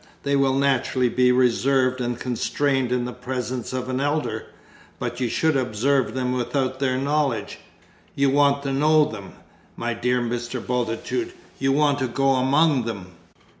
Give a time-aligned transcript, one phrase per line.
[0.23, 4.47] They will naturally be reserved and constrained in the presence of an elder.
[4.97, 7.59] But you should observe them without their knowledge
[8.15, 9.33] you want to know them,
[9.77, 10.59] my dear Mr.
[10.59, 13.11] Bultitude, you want to go among them!"